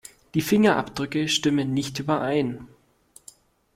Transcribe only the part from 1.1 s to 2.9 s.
stimmen nicht überein.